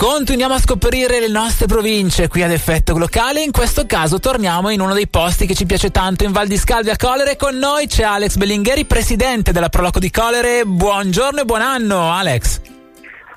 [0.00, 3.42] Continuiamo a scoprire le nostre province qui ad effetto locale.
[3.42, 6.56] In questo caso torniamo in uno dei posti che ci piace tanto in Val di
[6.56, 7.34] Scalvi a Colere.
[7.34, 10.62] Con noi c'è Alex Bellingheri, presidente della Proloco di Colere.
[10.64, 12.60] Buongiorno e buon anno, Alex.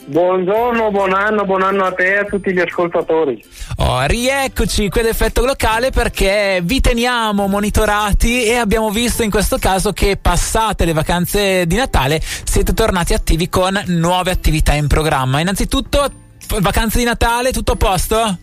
[0.05, 3.43] Buongiorno, buon anno, buon anno a te e a tutti gli ascoltatori.
[3.77, 9.57] Oh, rieccoci qui ad effetto locale perché vi teniamo monitorati e abbiamo visto in questo
[9.57, 15.39] caso che passate le vacanze di Natale siete tornati attivi con nuove attività in programma.
[15.39, 16.20] Innanzitutto
[16.59, 18.37] vacanze di Natale, tutto a posto?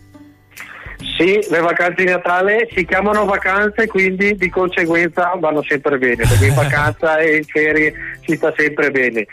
[1.17, 6.47] Sì, le vacanze di Natale si chiamano vacanze, quindi di conseguenza vanno sempre bene, perché
[6.47, 7.93] in vacanza e in ferie
[8.25, 9.27] si sta sempre bene.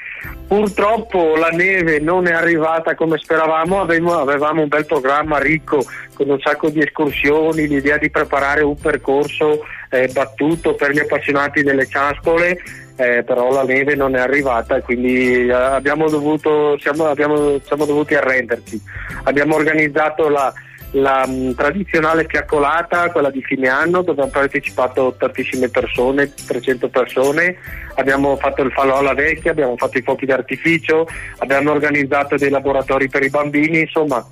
[0.48, 5.84] Purtroppo la neve non è arrivata come speravamo, avevamo, avevamo un bel programma ricco
[6.14, 11.64] con un sacco di escursioni, l'idea di preparare un percorso eh, battuto per gli appassionati
[11.64, 12.60] delle ciaspole
[12.96, 18.16] eh, però la neve non è arrivata quindi eh, abbiamo dovuto, siamo, abbiamo, siamo dovuti
[18.16, 18.82] arrenderci.
[19.24, 20.54] Abbiamo organizzato la,
[20.92, 27.58] la mh, tradizionale fiaccolata, quella di fine anno, dove hanno partecipato tantissime persone, 300 persone,
[27.96, 31.08] abbiamo fatto il falò alla vecchia, abbiamo fatto i fuochi d'artificio,
[31.40, 34.26] abbiamo organizzato dei laboratori per i bambini, insomma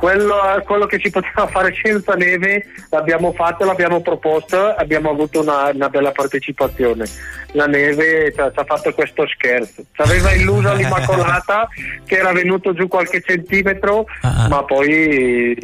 [0.00, 5.70] quello, quello che si poteva fare senza neve l'abbiamo fatto, l'abbiamo proposto, abbiamo avuto una,
[5.74, 7.04] una bella partecipazione.
[7.52, 11.68] La neve ci ha, fatto questo scherzo, ci aveva illuso l'Immacolata
[12.06, 14.48] che era venuto giù qualche centimetro, uh-huh.
[14.48, 15.54] ma poi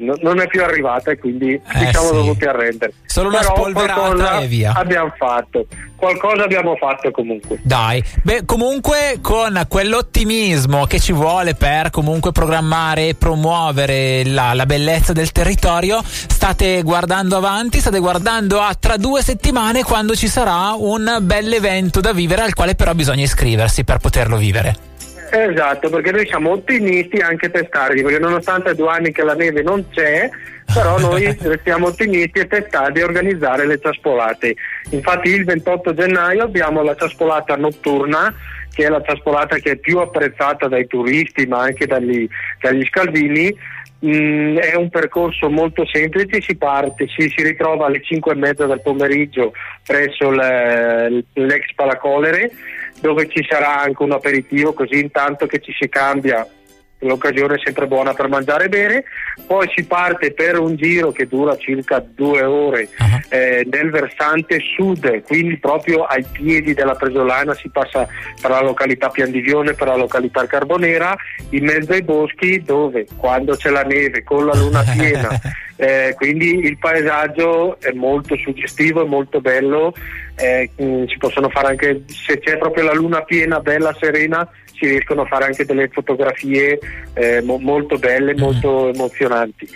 [0.00, 2.14] no, non è più arrivata e quindi eh, siamo sì.
[2.14, 2.92] dovuti arrendere.
[3.06, 4.72] Solo una Però spolverata e via.
[4.74, 7.58] Abbiamo fatto qualcosa abbiamo fatto comunque.
[7.62, 14.66] Dai, beh, comunque con quell'ottimismo che ci vuole per comunque programmare e promuovere la, la,
[14.66, 20.74] bellezza del territorio, state guardando avanti, state guardando a tra due settimane quando ci sarà
[20.76, 24.94] un bel evento da vivere al quale però bisogna iscriversi per poterlo vivere.
[25.30, 29.88] Esatto, perché noi siamo ottimisti anche testardi, perché nonostante due anni che la neve non
[29.90, 30.28] c'è,
[30.72, 34.54] però noi restiamo ottimisti e testardi a organizzare le ciaspolate.
[34.90, 38.34] Infatti il 28 gennaio abbiamo la ciaspolata notturna
[38.72, 42.28] che è la ciaspolata che è più apprezzata dai turisti ma anche dagli,
[42.60, 43.56] dagli scalvini
[44.04, 48.66] Mm, è un percorso molto semplice, si parte, si, si, ritrova alle 5 e mezza
[48.66, 52.50] del pomeriggio presso le, l'ex Palacolere
[53.00, 56.46] dove ci sarà anche un aperitivo così intanto che ci si cambia
[57.00, 59.04] l'occasione è sempre buona per mangiare e bere,
[59.46, 63.20] poi si parte per un giro che dura circa due ore uh-huh.
[63.28, 68.08] eh, nel versante sud, quindi proprio ai piedi della Presolana si passa
[68.40, 71.14] per la località Piandivione, per la località Carbonera,
[71.50, 75.28] in mezzo ai boschi dove quando c'è la neve con la luna piena,
[75.76, 79.92] eh, quindi il paesaggio è molto suggestivo, è molto bello,
[80.36, 85.22] eh, si possono fare anche se c'è proprio la luna piena, bella, serena, si riescono
[85.22, 86.78] a fare anche delle fotografie
[87.14, 88.38] eh, mo- molto belle, mm.
[88.38, 89.68] molto emozionanti.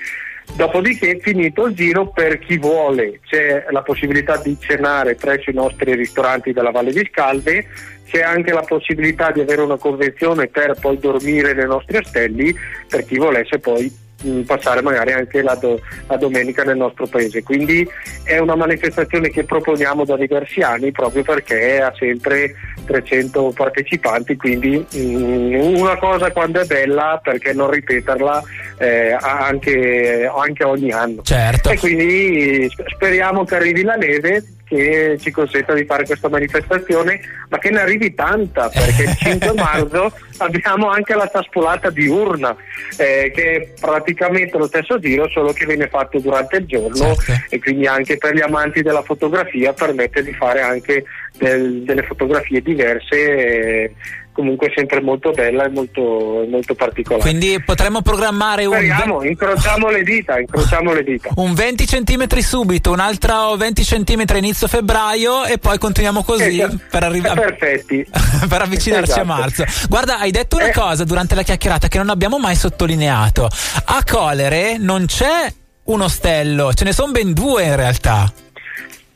[0.54, 5.94] Dopodiché, finito il giro, per chi vuole c'è la possibilità di cenare presso i nostri
[5.94, 7.66] ristoranti della Valle di Scalve,
[8.06, 12.54] c'è anche la possibilità di avere una convenzione per poi dormire nei nostri ostelli,
[12.88, 14.09] per chi volesse poi Mm,
[14.44, 17.42] passare magari anche la, do, la, domenica nel nostro paese.
[17.42, 17.88] Quindi
[18.24, 22.54] è una manifestazione che proponiamo da diversi anni proprio perché ha sempre
[22.84, 28.42] 300 partecipanti, quindi mh, mm, una cosa quando è bella perché non ripeterla
[28.80, 31.20] eh, anche, anche, ogni anno.
[31.22, 31.68] Certo.
[31.68, 37.58] E quindi speriamo che arrivi la neve che ci consenta di fare questa manifestazione, ma
[37.58, 42.56] che ne arrivi tanta, perché il 5 marzo abbiamo anche la traspolata diurna,
[42.96, 47.32] eh, che è praticamente lo stesso giro, solo che viene fatto durante il giorno certo.
[47.50, 51.04] e quindi anche per gli amanti della fotografia permette di fare anche
[51.36, 53.16] del, delle fotografie diverse.
[53.16, 53.94] Eh,
[54.40, 57.22] comunque sempre molto bella e molto, molto particolare.
[57.22, 58.74] Quindi potremmo programmare un.
[58.74, 61.28] Speriamo, incrociamo le dita, incrociamo le dita.
[61.36, 66.80] Un 20 cm subito, un altro 20 cm inizio febbraio e poi continuiamo così esatto.
[66.90, 67.40] per arrivare.
[67.40, 68.06] Perfetti.
[68.48, 69.20] per avvicinarci esatto.
[69.20, 69.64] a marzo.
[69.88, 70.72] Guarda, hai detto una eh.
[70.72, 73.48] cosa durante la chiacchierata che non abbiamo mai sottolineato.
[73.84, 75.52] A Colere non c'è
[75.84, 78.32] un ostello, ce ne sono ben due in realtà.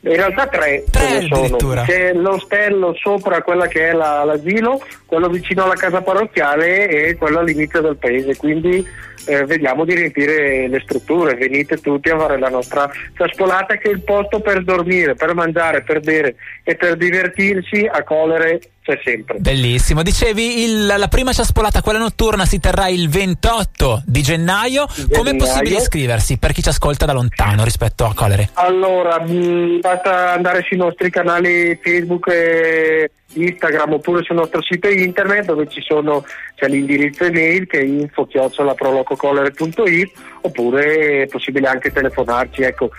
[0.05, 1.57] In realtà tre, tre sono.
[1.83, 7.39] C'è l'ostello sopra quella che è la, l'asilo, quello vicino alla casa parrocchiale e quello
[7.39, 8.35] all'inizio del paese.
[8.35, 8.87] Quindi
[9.25, 12.87] eh, vediamo di riempire le strutture, venite tutti a fare la nostra
[13.17, 18.03] ciaspolata che è il posto per dormire, per mangiare, per bere e per divertirsi a
[18.03, 19.39] Colere c'è sempre.
[19.39, 20.03] Bellissimo.
[20.03, 24.85] Dicevi il, la prima ciaspolata, quella notturna, si terrà il 28 di gennaio.
[25.11, 28.51] Come è possibile iscriversi per chi ci ascolta da lontano rispetto a Colere?
[28.53, 35.45] Allora, mh, basta andare sui nostri canali Facebook e Instagram oppure sul nostro sito internet
[35.45, 36.23] dove ci sono,
[36.53, 40.11] c'è l'indirizzo email che è info-prolococolere.it
[40.41, 42.61] oppure è possibile anche telefonarci.
[42.61, 42.91] Ecco,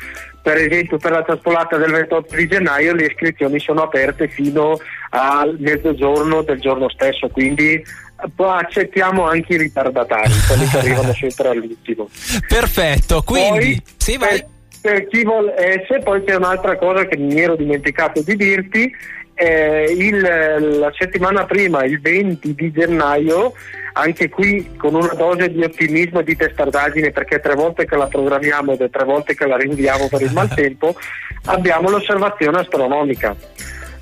[0.47, 4.79] per esempio per la traspolata del 28 di gennaio le iscrizioni sono aperte fino
[5.11, 7.83] al mezzogiorno del giorno stesso, quindi eh,
[8.37, 12.09] accettiamo anche i ritardatari, quelli che arrivano sempre all'ultimo.
[12.47, 14.39] Perfetto, quindi poi, sì, vai.
[14.39, 14.47] Per,
[14.83, 18.95] per chi volesse, poi c'è un'altra cosa che mi ero dimenticato di dirti,
[19.37, 23.53] eh, il, la settimana prima, il 20 di gennaio,
[23.93, 28.07] anche qui con una dose di ottimismo e di testardaggine perché tre volte che la
[28.07, 30.97] programmiamo ed è tre volte che la rinviamo per il maltempo,
[31.45, 33.37] abbiamo l'osservazione astronomica.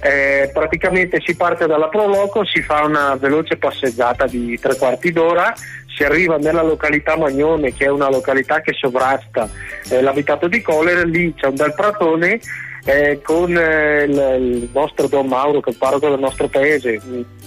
[0.00, 5.52] Eh, praticamente si parte dalla Proloco, si fa una veloce passeggiata di tre quarti d'ora,
[5.96, 9.48] si arriva nella località Magnone che è una località che sovrasta
[9.90, 12.38] eh, l'abitato di Colere, lì c'è un bel pratone
[12.84, 17.00] eh, con il, il, nostro Don Mauro che è il parroco del nostro paese,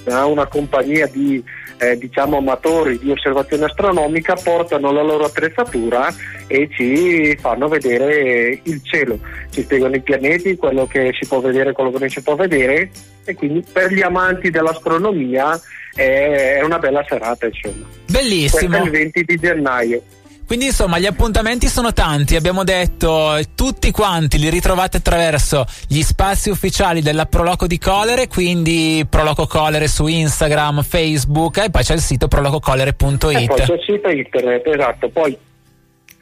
[0.05, 1.43] ha una compagnia di
[1.79, 6.13] eh, diciamo amatori di osservazione astronomica, portano la loro attrezzatura
[6.47, 9.19] e ci fanno vedere il cielo,
[9.51, 12.89] ci spiegano i pianeti, quello che si può vedere, quello che non si può vedere
[13.25, 15.59] e quindi per gli amanti dell'astronomia
[15.93, 17.85] è una bella serata insomma.
[18.09, 18.59] Bellissimo.
[18.59, 20.01] Questo è il 20 di gennaio.
[20.47, 26.49] Quindi insomma gli appuntamenti sono tanti, abbiamo detto tutti quanti li ritrovate attraverso gli spazi
[26.49, 31.99] ufficiali della Proloco di Colere, quindi Proloco Colere su Instagram, Facebook e poi c'è il
[31.99, 33.23] sito prolococolere.it.
[33.23, 35.37] E poi c'è il sito internet, esatto, poi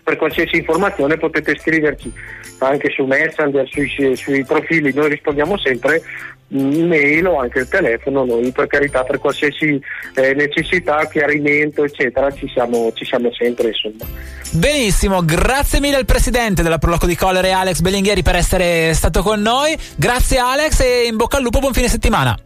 [0.06, 2.14] per qualsiasi informazione potete scriverci
[2.60, 6.02] anche su Messenger, sui, sui profili, noi rispondiamo sempre
[6.50, 9.82] mail o anche il telefono, noi per carità per qualsiasi
[10.14, 14.06] eh, necessità, chiarimento eccetera ci siamo, ci siamo sempre insomma.
[14.52, 19.42] Benissimo, grazie mille al presidente della Proloco di Collere Alex Bellinghieri per essere stato con
[19.42, 22.38] noi, grazie Alex e in bocca al lupo, buon fine settimana.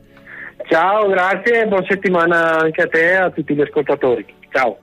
[0.69, 4.25] Ciao, grazie, buona settimana anche a te e a tutti gli ascoltatori.
[4.49, 4.77] Ciao.